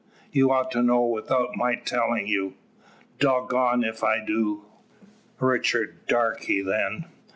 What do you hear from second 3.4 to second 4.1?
goned ef